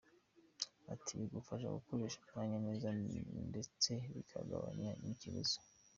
[0.93, 2.87] Ati” Ibi bigufasha gukoresha umwanya neza
[3.49, 5.57] ndetse bikagabanya n’ikiguzi.